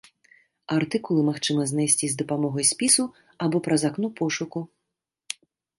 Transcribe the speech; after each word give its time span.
Артыкулы 0.75 1.21
магчыма 1.27 1.61
знайсці 1.73 2.05
з 2.15 2.23
дапамогай 2.23 2.67
спісу 2.73 3.03
або 3.47 3.57
праз 3.69 3.81
акно 3.93 4.07
пошуку. 4.23 4.59